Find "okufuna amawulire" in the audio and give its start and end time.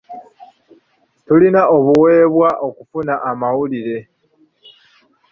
2.67-3.97